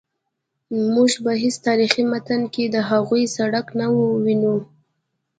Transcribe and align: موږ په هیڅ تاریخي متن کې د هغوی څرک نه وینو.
موږ 0.93 1.11
په 1.23 1.31
هیڅ 1.41 1.55
تاریخي 1.67 2.03
متن 2.11 2.41
کې 2.53 2.63
د 2.67 2.77
هغوی 2.89 3.23
څرک 3.35 3.65
نه 3.79 3.87
وینو. 4.23 4.55